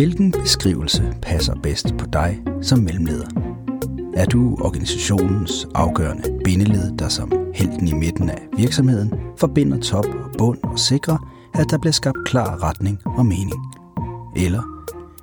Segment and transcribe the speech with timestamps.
[0.00, 3.26] Hvilken beskrivelse passer bedst på dig som mellemleder?
[4.14, 10.30] Er du organisationens afgørende bindeled, der som helten i midten af virksomheden forbinder top og
[10.38, 13.74] bund og sikrer, at der bliver skabt klar retning og mening?
[14.36, 14.62] Eller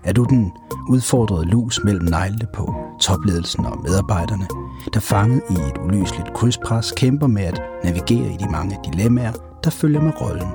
[0.04, 0.52] er du den
[0.89, 4.48] udfordrede lus mellem neglene på topledelsen og medarbejderne,
[4.94, 9.70] der fanget i et uløseligt krydspres kæmper med at navigere i de mange dilemmaer, der
[9.70, 10.50] følger med rollen?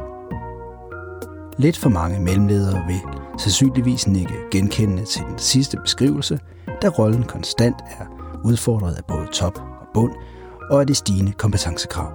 [1.59, 3.01] Lidt for mange mellemledere vil
[3.43, 6.39] sandsynligvis nikke genkendende til den sidste beskrivelse,
[6.83, 8.05] da rollen konstant er
[8.45, 10.13] udfordret af både top og bund
[10.71, 12.13] og af de stigende kompetencekrav.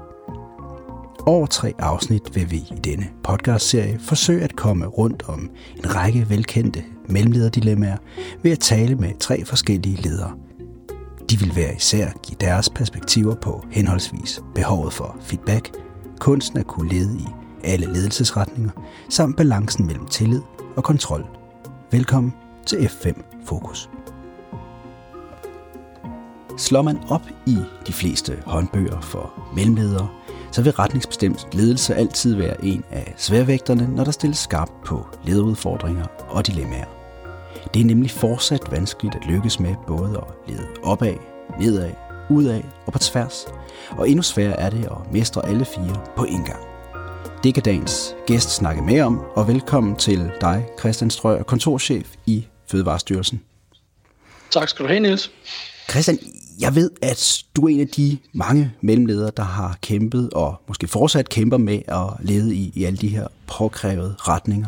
[1.26, 6.30] Over tre afsnit vil vi i denne podcastserie forsøge at komme rundt om en række
[6.30, 7.98] velkendte mellemlederdilemmaer
[8.44, 10.32] ved at tale med tre forskellige ledere.
[11.30, 15.72] De vil hver især give deres perspektiver på henholdsvis behovet for feedback,
[16.20, 17.26] kunsten at kunne lede i
[17.64, 18.72] alle ledelsesretninger,
[19.10, 20.42] samt balancen mellem tillid
[20.78, 21.26] og kontrol.
[21.92, 22.34] Velkommen
[22.66, 23.90] til F5 Fokus.
[26.58, 30.10] Slår man op i de fleste håndbøger for mellemledere,
[30.52, 36.06] så vil retningsbestemt ledelse altid være en af sværvægterne, når der stilles skarpt på lederudfordringer
[36.30, 36.88] og dilemmaer.
[37.74, 41.16] Det er nemlig fortsat vanskeligt at lykkes med både at lede opad,
[41.60, 41.92] nedad,
[42.30, 43.46] udad og på tværs,
[43.92, 46.67] og endnu sværere er det at mestre alle fire på en gang.
[47.44, 52.48] Det kan dagens gæst snakke mere om, og velkommen til dig, Christian Strøger, kontorchef i
[52.68, 53.42] Fødevarestyrelsen.
[54.52, 55.32] Tak skal du have, Niels.
[55.90, 56.20] Christian,
[56.60, 60.88] jeg ved, at du er en af de mange mellemledere, der har kæmpet og måske
[60.88, 64.68] fortsat kæmper med at lede i, i alle de her påkrævede retninger.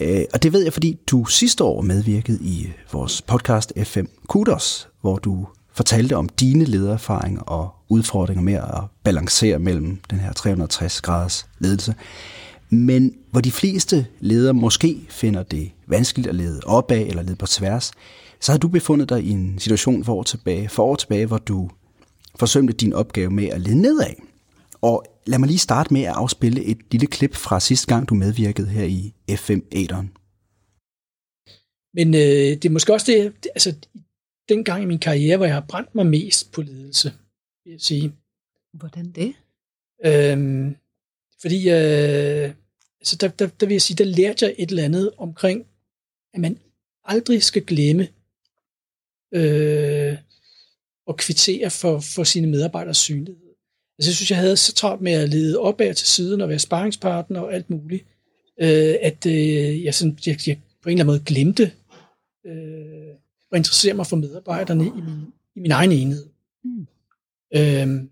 [0.00, 4.88] Øh, og det ved jeg, fordi du sidste år medvirkede i vores podcast F5 Kudos,
[5.00, 11.00] hvor du fortalte om dine ledererfaringer og udfordringer med at balancere mellem den her 360
[11.00, 11.94] graders ledelse.
[12.70, 17.46] Men hvor de fleste ledere måske finder det vanskeligt at lede opad eller lede på
[17.46, 17.92] tværs,
[18.40, 21.38] så har du befundet dig i en situation for år tilbage, for år tilbage, hvor
[21.38, 21.70] du
[22.38, 24.14] forsømte din opgave med at lede nedad.
[24.80, 28.14] Og lad mig lige starte med at afspille et lille klip fra sidste gang, du
[28.14, 29.60] medvirkede her i F5
[31.94, 33.74] Men øh, det er måske også det, altså
[34.48, 37.12] den gang i min karriere, hvor jeg har brændt mig mest på ledelse,
[37.66, 38.12] vil jeg sige.
[38.72, 39.34] Hvordan det?
[40.04, 40.76] Øhm,
[41.40, 42.54] fordi, øh,
[43.00, 45.66] altså der, der, der vil jeg sige, der lærte jeg et eller andet omkring,
[46.34, 46.58] at man
[47.04, 48.08] aldrig skal glemme
[49.34, 50.18] øh,
[51.08, 53.46] at kvittere for, for sine medarbejderes synlighed.
[53.98, 56.58] Altså, jeg synes, jeg havde så travlt med at lede opad til siden og være
[56.58, 58.04] sparringspartner og alt muligt,
[58.60, 61.72] øh, at øh, jeg, sådan, jeg, jeg på en eller anden måde glemte
[62.46, 63.14] øh,
[63.52, 66.26] at interessere mig for medarbejderne i min, i min egen enhed.
[66.64, 66.86] Mm.
[67.56, 68.02] Øh,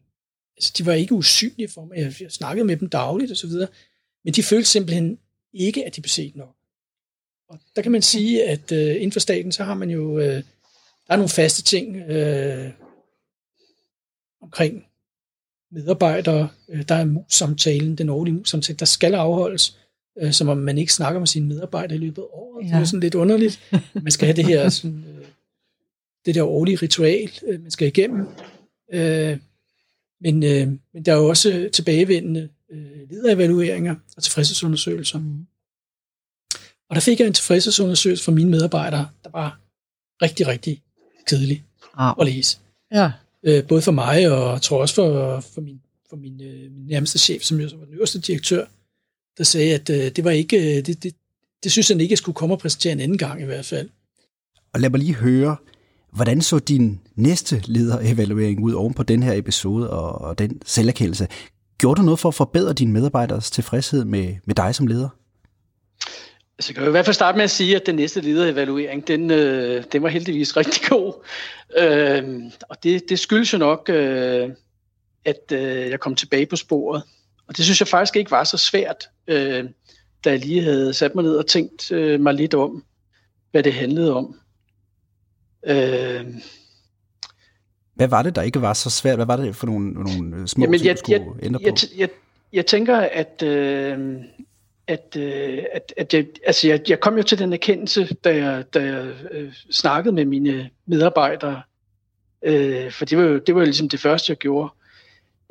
[0.56, 1.96] altså, de var ikke usynlige for mig.
[1.96, 3.68] Jeg, jeg snakkede med dem dagligt og så videre,
[4.24, 5.18] men de følte simpelthen
[5.52, 6.56] ikke, at de blev set nok.
[7.48, 10.42] Og der kan man sige, at øh, inden for staten, så har man jo, øh,
[11.06, 12.70] der er nogle faste ting øh,
[14.42, 14.86] omkring
[15.70, 16.48] medarbejdere.
[16.68, 19.78] Øh, der er mus-samtalen, den årlige mus-samtale, der skal afholdes,
[20.18, 22.64] øh, som om man ikke snakker med sine medarbejdere i løbet af året.
[22.64, 22.74] Ja.
[22.74, 23.72] Det er sådan lidt underligt.
[24.02, 25.24] Man skal have det her sådan, øh,
[26.26, 28.26] det der årlige ritual, øh, man skal igennem.
[28.94, 29.38] Øh,
[30.20, 35.18] men, øh, men der er jo også tilbagevendende øh, lederevalueringer og tilfredshedsundersøgelser.
[35.18, 35.46] Mm.
[36.88, 39.60] Og der fik jeg en tilfredshedsundersøgelse fra mine medarbejdere, der var
[40.22, 40.82] rigtig, rigtig
[41.26, 42.14] kedelig ah.
[42.20, 42.58] at læse.
[42.92, 43.12] Ja.
[43.42, 46.86] Øh, både for mig, og jeg tror også for, for, min, for min, øh, min
[46.86, 48.66] nærmeste chef, som jo var den øverste direktør,
[49.38, 51.14] der sagde, at øh, det var ikke, øh, det, det,
[51.64, 53.88] det synes han ikke, jeg skulle komme og præsentere en anden gang i hvert fald.
[54.72, 55.56] Og lad mig lige høre,
[56.14, 61.28] hvordan så din næste lederevaluering ud oven på den her episode og, og den selverkendelse?
[61.78, 65.08] Gjorde du noget for at forbedre dine medarbejderes tilfredshed med, med dig som leder?
[66.60, 69.30] Så kan jeg i hvert fald starte med at sige, at den næste lederevaluering, den,
[69.30, 71.24] øh, den var heldigvis rigtig god.
[71.78, 74.50] Øh, og det, det skyldes jo nok, øh,
[75.24, 77.02] at øh, jeg kom tilbage på sporet.
[77.48, 79.64] Og det synes jeg faktisk ikke var så svært, øh,
[80.24, 82.84] da jeg lige havde sat mig ned og tænkt øh, mig lidt om,
[83.50, 84.36] hvad det handlede om.
[85.66, 86.26] Øh,
[87.94, 89.16] hvad var det, der ikke var så svært?
[89.16, 91.64] Hvad var det for nogle, nogle små jamen, ting, jeg, du skulle jeg, ændre på?
[91.66, 92.08] Jeg, jeg,
[92.52, 93.42] jeg tænker, at...
[93.42, 94.16] Øh,
[94.86, 98.64] at, øh, at, at jeg, altså jeg, jeg kom jo til den erkendelse, da jeg,
[98.74, 101.62] da jeg øh, snakkede med mine medarbejdere,
[102.42, 104.72] øh, for det var jo det var jo ligesom det første, jeg gjorde,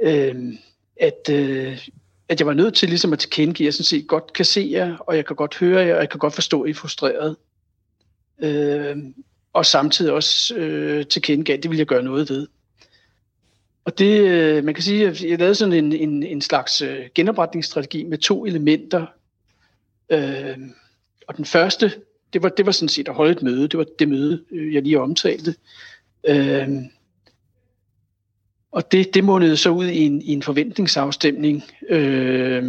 [0.01, 0.53] øh,
[0.99, 1.87] at, øh,
[2.29, 4.69] at jeg var nødt til ligesom at tilkendegive, at jeg sådan set godt kan se
[4.71, 6.75] jer, og jeg kan godt høre jer, og jeg kan godt forstå, at I er
[6.75, 7.35] frustreret.
[8.43, 8.97] Øh,
[9.53, 12.47] og samtidig også øh, tilkendegav, at det ville jeg gøre noget ved.
[13.85, 16.99] Og det, øh, man kan sige, at jeg lavede sådan en, en, en slags øh,
[17.15, 19.05] genopretningsstrategi med to elementer,
[20.13, 20.57] Øh,
[21.27, 21.91] og den første,
[22.33, 23.67] det var, det var sådan set at holde et møde.
[23.67, 25.55] Det var det møde, øh, jeg lige omtalte.
[26.27, 26.69] Øh,
[28.71, 32.65] og det, det mundede så ud i en, i en forventningsafstemning, øh,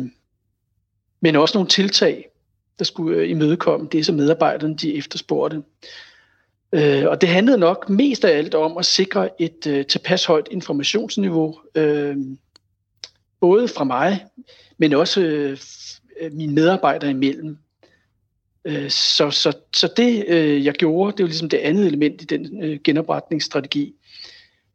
[1.20, 2.28] men også nogle tiltag,
[2.78, 5.62] der skulle øh, imødekomme det, som medarbejderne de efterspurgte.
[6.75, 10.49] Øh, og det handlede nok mest af alt om at sikre et øh, tilpas højt
[10.50, 12.17] informationsniveau, øh,
[13.41, 14.25] både fra mig,
[14.79, 15.59] men også øh,
[16.32, 17.59] mine medarbejdere imellem.
[18.65, 22.25] Øh, så, så, så det, øh, jeg gjorde, det var ligesom det andet element i
[22.25, 23.94] den øh, genopretningsstrategi.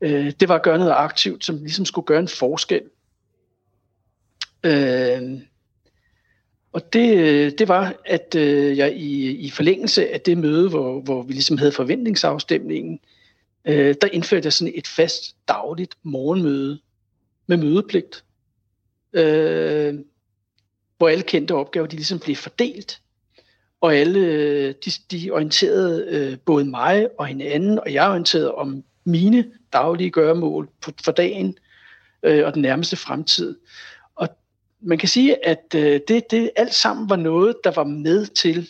[0.02, 2.82] Øh, det var at gøre noget aktivt, som ligesom skulle gøre en forskel.
[4.64, 5.22] Øh,
[6.72, 11.02] og det, øh, det var, at øh, jeg i, i forlængelse af det møde, hvor,
[11.02, 13.00] hvor vi ligesom havde forventningsafstemningen,
[13.66, 16.80] øh, der indførte jeg sådan et fast dagligt morgenmøde
[17.48, 18.24] med mødepligt,
[19.14, 19.96] øh,
[20.98, 23.02] hvor alle kendte opgaver de ligesom blev fordelt,
[23.82, 28.84] og alle øh, de, de orienterede øh, både mig og hinanden, og jeg orienterede om
[29.06, 31.58] mine daglige gøremål på, for dagen
[32.24, 33.56] øh, og den nærmeste fremtid
[34.82, 38.70] man kan sige, at øh, det, det alt sammen var noget, der var med til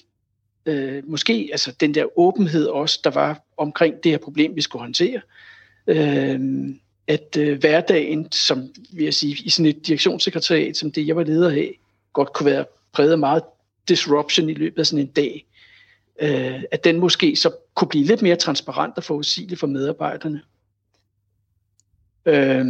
[0.66, 4.82] øh, måske altså den der åbenhed også, der var omkring det her problem, vi skulle
[4.82, 5.22] håndtere.
[5.88, 6.40] Øh,
[7.08, 11.24] at øh, hverdagen, som vil jeg sige, i sådan et direktionssekretariat, som det jeg var
[11.24, 11.80] leder af,
[12.14, 13.44] godt kunne være præget af meget
[13.88, 15.46] disruption i løbet af sådan en dag.
[16.22, 20.42] Øh, at den måske så kunne blive lidt mere transparent og forudsigelig for medarbejderne.
[22.26, 22.66] Øh,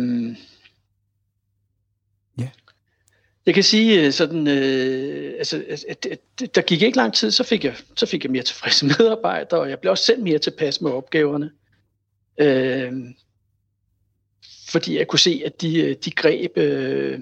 [3.49, 7.31] jeg kan sige øh, sådan, øh, altså, at, at, at der gik ikke lang tid,
[7.31, 10.39] så fik jeg, så fik jeg mere tilfredse medarbejdere, og jeg blev også selv mere
[10.39, 11.51] tilpas med opgaverne.
[12.37, 12.93] Øh,
[14.69, 17.19] fordi jeg kunne se, at de, øh, de greb, øh,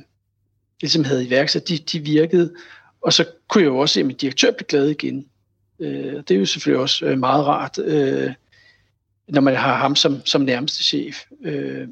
[0.82, 2.56] ligesom havde iværksat, de, de virkede.
[3.02, 5.28] Og så kunne jeg jo også se, at min direktør blev glad igen.
[5.80, 8.34] Øh, det er jo selvfølgelig også øh, meget rart, øh,
[9.28, 11.18] når man har ham som, som nærmeste chef.
[11.44, 11.88] Øh,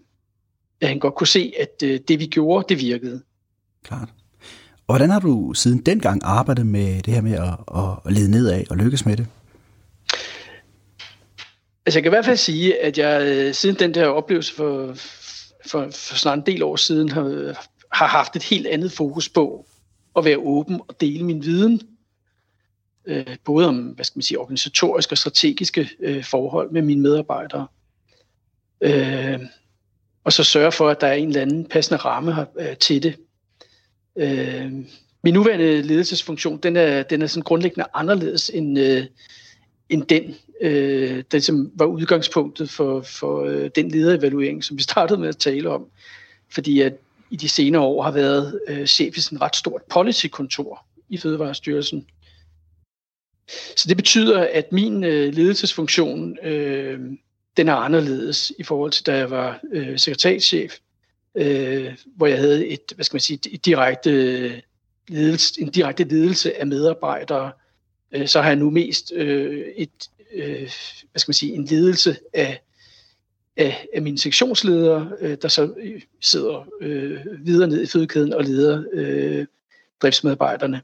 [0.81, 3.21] at han godt kunne se, at øh, det vi gjorde, det virkede.
[3.83, 4.09] Klart.
[4.87, 8.63] Og hvordan har du siden dengang arbejdet med det her med at, at lede nedad
[8.69, 9.27] og lykkes med det?
[11.85, 14.95] Altså jeg kan i hvert fald sige, at jeg øh, siden den der oplevelse for,
[15.67, 17.23] for, for snart en del år siden har,
[17.91, 19.65] har haft et helt andet fokus på
[20.15, 21.81] at være åben og dele min viden.
[23.05, 27.67] Øh, både om hvad skal man sige, organisatoriske og strategiske øh, forhold med mine medarbejdere.
[28.81, 29.39] Øh,
[30.23, 33.15] og så sørge for, at der er en eller anden passende ramme øh, til det.
[34.17, 34.71] Øh,
[35.23, 39.05] min nuværende ledelsesfunktion, den er, den er sådan grundlæggende anderledes end, øh,
[39.89, 45.19] end den, øh, der ligesom var udgangspunktet for, for øh, den lederevaluering, som vi startede
[45.19, 45.85] med at tale om.
[46.53, 46.93] Fordi at
[47.29, 51.17] i de senere år har været øh, chef i sådan et ret stort policykontor i
[51.17, 52.05] Fødevarestyrelsen.
[53.75, 56.99] Så det betyder, at min øh, ledelsesfunktion, øh,
[57.57, 60.73] den er anderledes i forhold til, da jeg var øh, sekretærchef
[61.35, 64.61] øh, hvor jeg havde et, hvad skal man sige, et direkte
[65.07, 67.51] ledelse, en direkte ledelse af medarbejdere,
[68.11, 70.71] øh, så har jeg nu mest øh, et, øh,
[71.11, 72.61] hvad skal man sige, en ledelse af,
[73.57, 78.43] af, af mine sektionsledere, øh, der så øh, sidder øh, videre ned i fødekæden og
[78.43, 79.45] leder øh,
[80.01, 80.81] driftsmedarbejderne.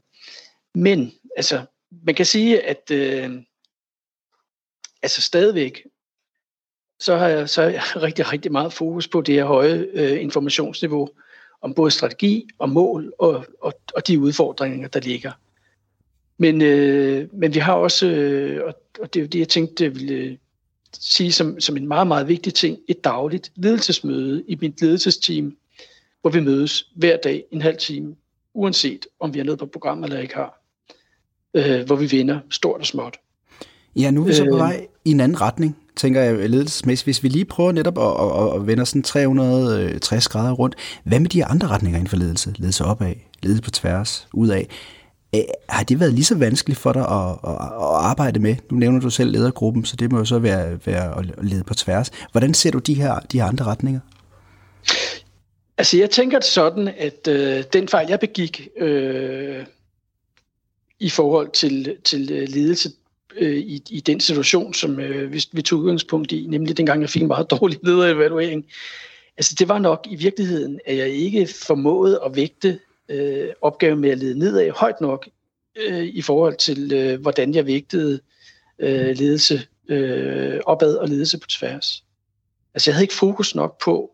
[0.74, 1.64] Men altså,
[2.06, 3.30] man kan sige, at øh,
[5.02, 5.86] altså stadigvæk
[7.02, 10.22] så har jeg, så har jeg rigtig, rigtig meget fokus på det her høje øh,
[10.22, 11.08] informationsniveau
[11.62, 15.32] om både strategi og mål og, og, og de udfordringer, der ligger.
[16.38, 19.94] Men, øh, men vi har også, øh, og det er jo det, jeg tænkte, jeg
[19.94, 20.36] ville øh,
[20.92, 25.56] sige som, som en meget, meget vigtig ting, et dagligt ledelsesmøde i mit ledelsesteam,
[26.20, 28.16] hvor vi mødes hver dag en halv time,
[28.54, 30.60] uanset om vi er noget på program eller ikke har,
[31.54, 33.16] øh, hvor vi vinder stort og småt.
[33.96, 37.06] Ja, nu er vi så på øh, vej i en anden retning tænker jeg ledelsesmæssigt,
[37.06, 41.20] hvis vi lige prøver netop at, at, at vende sådan 360 øh, grader rundt, hvad
[41.20, 42.54] med de andre retninger inden for ledelse?
[42.58, 44.64] Ledelse opad, ledelse på tværs, udad.
[45.68, 48.56] Har det været lige så vanskeligt for dig at, at, at arbejde med?
[48.70, 51.74] Nu nævner du selv ledergruppen, så det må jo så være, være at lede på
[51.74, 52.10] tværs.
[52.32, 54.00] Hvordan ser du de her, de her andre retninger?
[55.78, 59.66] Altså jeg tænker det sådan, at øh, den fejl, jeg begik øh,
[61.00, 62.90] i forhold til, til øh, ledelse,
[63.36, 67.10] øh, i, i den situation, som øh, vi, vi tog udgangspunkt i, nemlig dengang jeg
[67.10, 68.66] fik en meget dårlig lederevaluering.
[69.36, 74.10] Altså det var nok i virkeligheden, at jeg ikke formåede at vægte øh, opgaven med
[74.10, 75.28] at lede nedad højt nok
[75.76, 78.20] øh, i forhold til, øh, hvordan jeg vægtede
[78.78, 82.04] øh, ledelse øh, opad og ledelse på tværs.
[82.74, 84.10] Altså jeg havde ikke fokus nok på,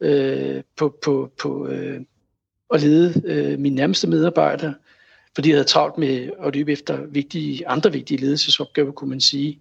[0.00, 2.00] øh, på, på, på øh,
[2.74, 4.74] at lede øh, mine nærmeste medarbejdere,
[5.34, 9.58] fordi jeg havde travlt med at løbe efter vigtige, andre vigtige ledelsesopgaver, kunne man sige,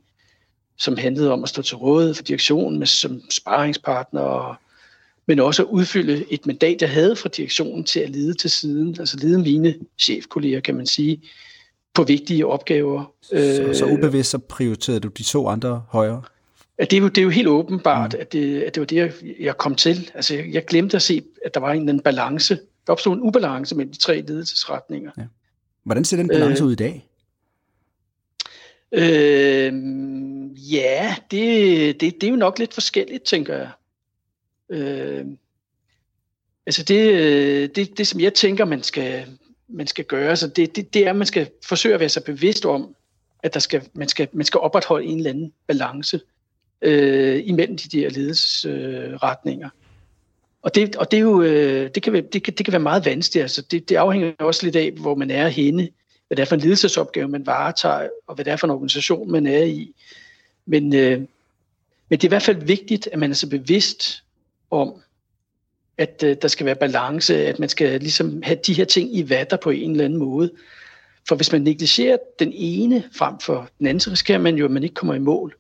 [0.78, 4.56] som handlede om at stå til rådighed for direktionen med, som sparringspartner, og,
[5.28, 8.96] men også at udfylde et mandat, jeg havde fra direktionen til at lede til siden,
[9.00, 11.22] altså lede mine chefkolleger, kan man sige,
[11.94, 13.14] på vigtige opgaver.
[13.22, 16.24] Så, så ubevidst så prioriterede du de to andre højere?
[16.78, 18.20] At det, er jo, det er jo helt åbenbart, mm.
[18.22, 20.12] at, det, at det var det, jeg, jeg kom til.
[20.14, 22.60] Altså, jeg, jeg glemte at se, at der var en eller anden balance.
[22.88, 25.12] Der opstod en ubalance mellem de tre ledelsesretninger.
[25.18, 25.24] Ja.
[25.88, 27.08] Hvordan ser den balance øh, ud i dag?
[28.91, 29.74] Øh,
[30.74, 33.70] ja, det, det, det er jo nok lidt forskelligt, tænker jeg.
[34.70, 35.25] Øh,
[36.65, 39.25] altså det, det, det, som jeg tænker, man skal,
[39.67, 42.24] man skal gøre, så det, det, det er, at man skal forsøge at være så
[42.24, 42.96] bevidst om,
[43.44, 46.20] at der skal, man, skal, man skal opretholde en eller anden balance
[46.82, 49.67] øh, imellem de der ledelsesretninger.
[49.67, 49.87] Øh,
[50.68, 52.82] og det, og det, er jo, øh, det, kan være, det, kan, det kan være
[52.82, 53.42] meget vanskeligt.
[53.42, 55.90] Altså det, det afhænger også lidt af, hvor man er henne,
[56.28, 59.32] hvad det er for en ledelsesopgave, man varetager, og hvad det er for en organisation,
[59.32, 59.96] man er i.
[60.66, 61.20] Men, øh,
[62.10, 64.24] men det er i hvert fald vigtigt, at man er så bevidst
[64.72, 64.94] om,
[65.98, 69.30] at øh, der skal være balance, at man skal ligesom have de her ting i
[69.30, 70.52] vatter på en eller anden måde.
[71.28, 74.72] For hvis man negligerer den ene frem for den anden, så risikerer man jo, at
[74.72, 75.56] man ikke kommer i mål.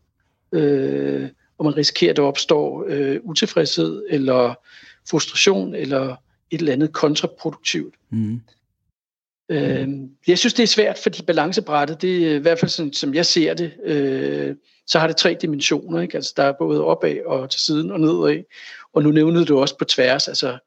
[0.51, 4.55] Øh, og man risikerer, at der opstår øh, utilfredshed eller
[5.09, 6.15] frustration eller
[6.51, 7.95] et eller andet kontraproduktivt.
[8.09, 8.41] Mm.
[9.49, 9.87] Øh,
[10.27, 13.25] jeg synes, det er svært, fordi balancebrættet, det er i hvert fald sådan, som jeg
[13.25, 14.55] ser det, øh,
[14.87, 16.01] så har det tre dimensioner.
[16.01, 16.15] Ikke?
[16.15, 18.43] Altså, der er både opad og til siden og nedad.
[18.93, 20.57] Og nu nævnede du også på tværs, altså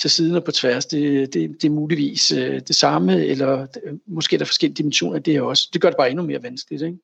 [0.00, 3.66] til siden og på tværs, det, det, det er muligvis øh, det samme, eller
[4.06, 5.68] måske er der forskellige dimensioner af det også.
[5.72, 6.82] Det gør det bare endnu mere vanskeligt.
[6.82, 6.98] Ikke?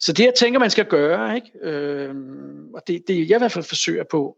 [0.00, 1.50] Så det, jeg tænker, man skal gøre, ikke?
[1.62, 2.14] Øh,
[2.74, 4.36] og det, det jeg i hvert fald forsøger på,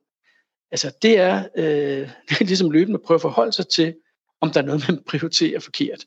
[0.70, 2.08] altså det er, øh,
[2.48, 3.94] ligesom løbende at prøve at forholde sig til,
[4.40, 6.04] om der er noget, man prioriterer forkert.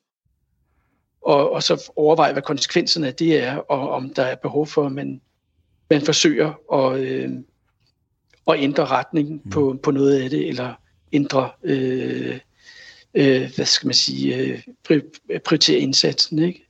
[1.21, 4.85] Og, og så overveje, hvad konsekvenserne af det er, og om der er behov for,
[4.85, 5.21] at man,
[5.89, 7.29] man forsøger at, øh,
[8.47, 9.51] at ændre retningen mm.
[9.51, 10.73] på, på noget af det, eller
[11.13, 12.39] ændre, øh,
[13.13, 14.61] øh, hvad skal man sige, øh,
[15.45, 16.39] prioritere indsatsen.
[16.39, 16.67] Ikke?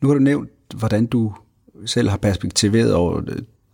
[0.00, 1.34] Nu har du nævnt, hvordan du
[1.86, 3.20] selv har perspektiveret over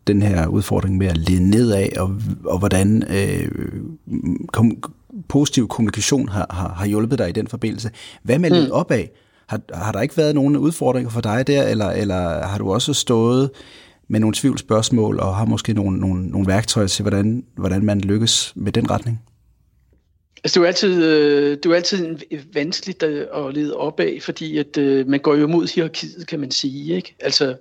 [0.06, 3.49] den her udfordring med at lede nedad, og, og hvordan øh,
[4.52, 4.82] kom,
[5.28, 7.90] positiv kommunikation har, har, har hjulpet dig i den forbindelse.
[8.23, 8.73] Hvad med lidt mm.
[8.73, 9.04] opad?
[9.46, 12.92] Har, har der ikke været nogen udfordringer for dig der, eller, eller har du også
[12.92, 13.50] stået
[14.08, 18.52] med nogle tvivlsspørgsmål, og har måske nogle, nogle, nogle værktøjer til, hvordan, hvordan man lykkes
[18.56, 19.23] med den retning?
[20.44, 22.16] Altså, det er jo altid, øh, det er jo altid
[22.54, 26.96] vanskeligt at lede opad, fordi at, øh, man går jo mod hierarkiet, kan man sige.
[26.96, 27.16] Ikke?
[27.20, 27.56] Altså,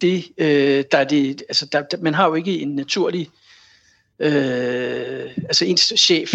[0.00, 3.30] det, øh, der er det, altså der, der, man har jo ikke en naturlig,
[4.18, 6.34] øh, altså ens chef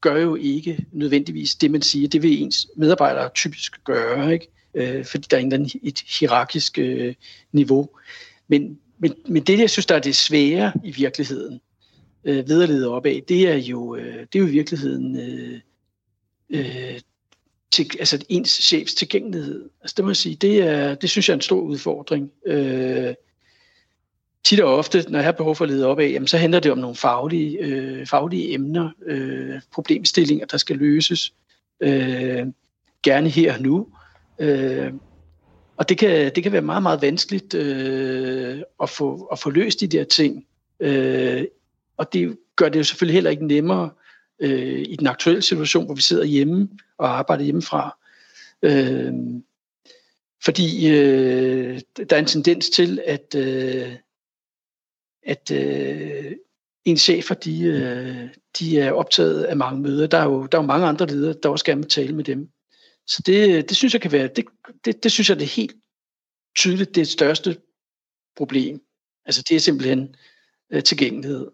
[0.00, 2.08] gør jo ikke nødvendigvis det, man siger.
[2.08, 4.48] Det vil ens medarbejdere typisk gøre, ikke?
[4.74, 7.14] Øh, fordi der er en et hierarkisk øh,
[7.52, 7.88] niveau.
[8.48, 11.60] Men, men, men det, jeg synes, der er det svære i virkeligheden,
[12.24, 15.60] øh, ved at lede opad, det er jo, øh, det er jo i virkeligheden øh,
[16.50, 17.00] øh,
[17.74, 19.70] til, altså ens chefs tilgængelighed.
[19.80, 22.30] Altså det må jeg sige, det, er, det synes jeg er en stor udfordring.
[22.46, 23.14] Øh,
[24.44, 26.60] tit og ofte, når jeg har behov for at lede op af, jamen, så handler
[26.60, 31.32] det om nogle faglige, øh, faglige emner, øh, problemstillinger, der skal løses.
[31.80, 32.46] Øh,
[33.02, 33.86] gerne her og nu.
[34.38, 34.92] Øh,
[35.76, 39.80] og det kan, det kan være meget, meget vanskeligt øh, at, få, at få løst
[39.80, 40.46] de der ting.
[40.80, 41.44] Øh,
[41.96, 43.90] og det gør det jo selvfølgelig heller ikke nemmere
[44.40, 47.98] øh, i den aktuelle situation, hvor vi sidder hjemme og arbejder hjemmefra.
[48.62, 49.12] Øh,
[50.44, 53.92] fordi øh, der er en tendens til, at, øh,
[55.22, 56.32] at øh,
[56.84, 60.06] en chefer, de, øh, de er optaget af mange møder.
[60.06, 62.24] Der er jo, der er jo mange andre ledere, der også gerne vil tale med
[62.24, 62.48] dem.
[63.06, 64.44] Så det, det synes jeg kan være, det,
[64.84, 65.76] det, det synes jeg det er helt
[66.56, 67.56] tydeligt, det er det største
[68.36, 68.80] problem.
[69.26, 70.16] Altså det er simpelthen
[70.72, 71.50] øh, tilgængelighed.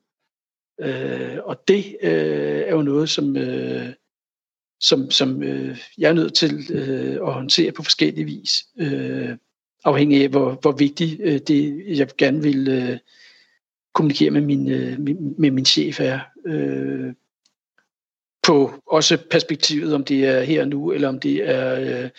[0.80, 3.88] Øh, og det øh, er jo noget, som, øh,
[4.80, 9.37] som, som øh, jeg er nødt til øh, at håndtere på forskellige vis, øh,
[9.84, 12.99] afhængig af, hvor, hvor vigtigt øh, det, jeg gerne vil øh,
[13.94, 14.99] kommunikere med min, øh,
[15.38, 16.20] med min chef er.
[16.46, 17.14] Øh,
[18.42, 22.10] på også perspektivet, om det er her og nu, eller om det er øh,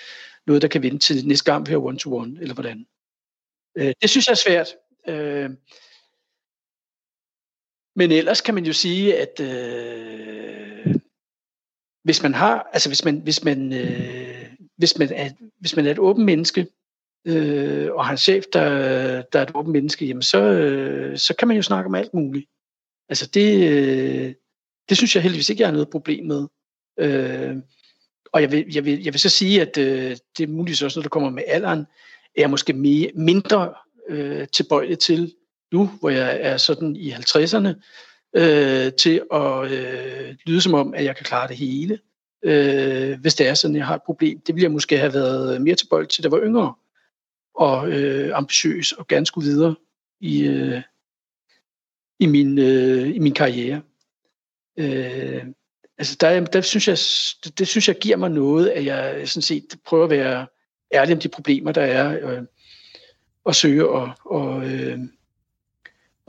[0.48, 2.86] noget, der kan vente til næste gang, vi har one-to-one, eller hvordan.
[3.77, 4.68] Øh, det synes jeg er svært.
[5.08, 5.50] Øh,
[8.01, 10.96] men ellers kan man jo sige, at øh,
[12.03, 14.46] hvis man har, altså hvis man, hvis man, øh,
[14.77, 15.29] hvis man, er,
[15.60, 16.67] hvis man er et åbent menneske,
[17.27, 18.70] øh, og har en chef, der,
[19.22, 22.13] der er et åbent menneske, jamen så, øh, så kan man jo snakke om alt
[22.13, 22.46] muligt.
[23.10, 24.34] Altså det, øh,
[24.89, 26.48] det synes jeg heldigvis ikke, jeg har noget problem med.
[27.00, 27.55] Øh,
[28.34, 31.00] og jeg vil, jeg, vil, jeg vil så sige, at øh, det er muligvis også
[31.00, 33.74] noget, der kommer med alderen, er jeg måske mere, mindre
[34.10, 35.34] øh, tilbøjelig til
[35.72, 37.74] nu, hvor jeg er sådan i 50'erne,
[38.36, 42.00] øh, til at øh, lyde som om, at jeg kan klare det hele,
[42.44, 44.40] øh, hvis det er sådan, jeg har et problem.
[44.40, 46.74] Det ville jeg måske have været mere tilbøjelig til, da jeg var yngre,
[47.56, 49.75] og øh, ambitiøs, og gerne skulle videre
[50.20, 50.82] i, øh,
[52.20, 53.82] i, min, øh, i min karriere.
[54.78, 55.46] Øh,
[55.98, 56.98] altså der, der synes jeg,
[57.44, 60.48] det, det synes jeg giver mig noget, at jeg sådan set prøver at være
[60.94, 62.44] ærlig om de problemer, der er, øh,
[63.44, 65.00] og søge og, og, øh,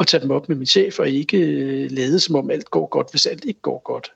[0.03, 2.87] og tage dem op med min chef, og ikke øh, lade som om alt går
[2.87, 4.13] godt, hvis alt ikke går godt.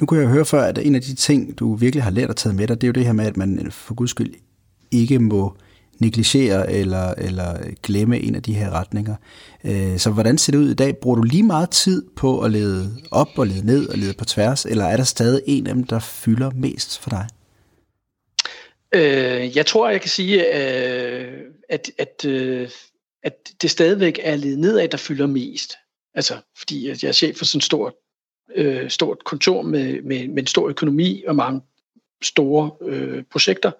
[0.00, 2.36] Nu kunne jeg høre før, at en af de ting, du virkelig har lært at
[2.36, 4.34] tage med dig, det er jo det her med, at man for guds skyld
[4.90, 5.56] ikke må
[5.98, 9.14] negligere eller, eller glemme en af de her retninger.
[9.64, 10.96] Øh, så hvordan ser det ud i dag?
[10.96, 14.24] Bruger du lige meget tid på at lede op og lede ned og lede på
[14.24, 17.26] tværs, eller er der stadig en af dem, der fylder mest for dig?
[18.94, 21.38] Øh, jeg tror, jeg kan sige, øh,
[21.68, 22.24] at, at,
[23.22, 25.74] at det stadigvæk er ledet nedad, der fylder mest.
[26.14, 27.92] Altså, fordi jeg er chef for sådan et stort,
[28.54, 31.60] øh, stort kontor med, med, med en stor økonomi og mange
[32.22, 33.70] store øh, projekter.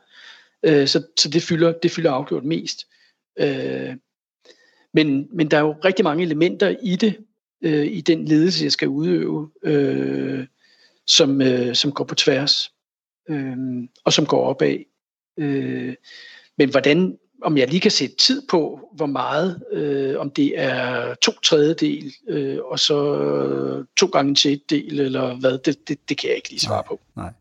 [0.63, 2.87] Øh, så så det, fylder, det fylder afgjort mest.
[3.39, 3.97] Øh,
[4.95, 7.17] men, men der er jo rigtig mange elementer i det,
[7.63, 10.47] øh, i den ledelse, jeg skal udøve, øh,
[11.07, 12.73] som, øh, som går på tværs,
[13.29, 13.57] øh,
[14.05, 14.79] og som går opad.
[15.39, 15.95] Øh,
[16.59, 21.15] men hvordan, om jeg lige kan sætte tid på, hvor meget, øh, om det er
[21.15, 26.29] to tredjedel, øh, og så to gange en tredjedel, eller hvad, det, det, det kan
[26.29, 27.01] jeg ikke lige svare nej, på.
[27.17, 27.33] Nej.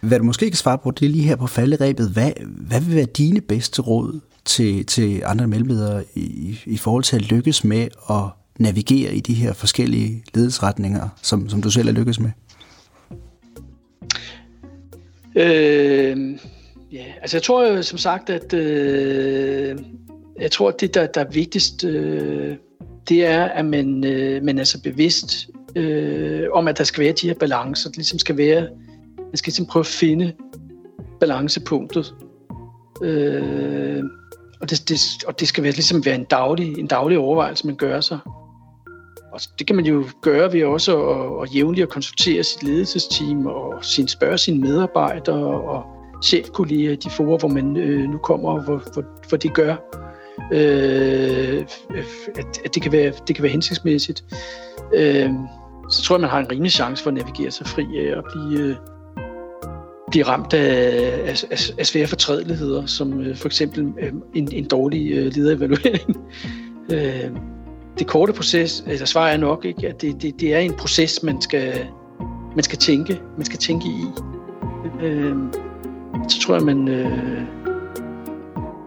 [0.00, 2.10] Hvad du måske ikke kan svare på, det er lige her på falderæbet.
[2.10, 7.16] Hvad, hvad vil være dine bedste råd til, til andre mellemledere i, i forhold til
[7.16, 8.22] at lykkes med at
[8.58, 12.30] navigere i de her forskellige ledelsesretninger, som, som du selv er lykkes med?
[15.36, 16.38] Øh,
[16.92, 19.78] ja, altså jeg tror som sagt, at øh,
[20.40, 22.56] jeg tror, at det, der, der er vigtigst, øh,
[23.08, 27.12] det er, at man, øh, man er så bevidst øh, om, at der skal være
[27.12, 27.90] de her balancer.
[27.90, 28.68] Det ligesom skal være
[29.30, 30.32] man skal ligesom prøve at finde
[31.20, 32.14] balancepunktet.
[33.02, 34.02] Øh,
[34.60, 37.76] og, det, det, og det skal være, ligesom være en daglig, en daglig overvejelse, man
[37.76, 38.18] gør sig.
[39.32, 43.46] Og det kan man jo gøre ved også at, at jævnligt at konsultere sit ledelsesteam
[43.46, 45.84] og sin, spørge sine medarbejdere og
[46.22, 49.54] chefkolleger øh, i de forer, hvor man øh, nu kommer, og hvor, hvor, hvor det
[49.54, 49.76] gør,
[50.52, 51.66] øh,
[52.36, 54.24] at, at det, kan være, det kan være hensigtsmæssigt.
[54.94, 55.30] Øh,
[55.90, 58.24] så tror jeg, man har en rimelig chance for at navigere sig fri af at
[58.32, 58.76] blive, øh,
[60.10, 64.64] blive ramt af, af, af, af svære fortrædeligheder, som øh, for eksempel øh, en, en
[64.64, 66.16] dårlig øh, lederevaluering.
[66.92, 67.30] øh,
[67.98, 71.22] det korte proces, altså svar er nok ikke, at det, det, det er en proces,
[71.22, 71.86] man skal,
[72.54, 74.04] man skal tænke, man skal tænke i.
[75.02, 75.36] Øh,
[76.28, 77.42] så tror jeg, man, øh,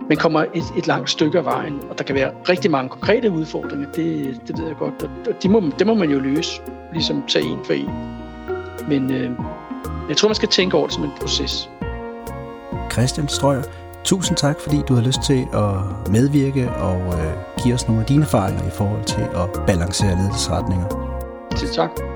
[0.09, 3.31] man kommer et, et langt stykke af vejen, og der kan være rigtig mange konkrete
[3.31, 6.61] udfordringer, det, det ved jeg godt, og de må, det må man jo løse,
[6.93, 7.89] ligesom tage en for en.
[8.87, 9.31] Men øh,
[10.09, 11.69] jeg tror, man skal tænke over det som en proces.
[12.91, 13.63] Christian Strøger,
[14.03, 18.07] tusind tak, fordi du har lyst til at medvirke og øh, give os nogle af
[18.07, 20.87] dine erfaringer i forhold til at balancere ledelsesretninger.
[21.57, 22.12] Til tak.